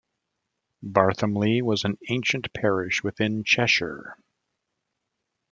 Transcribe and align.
Barthomley 0.83 1.61
was 1.61 1.83
an 1.83 1.99
ancient 2.09 2.51
parish 2.55 3.03
within 3.03 3.43
Cheshire. 3.43 4.17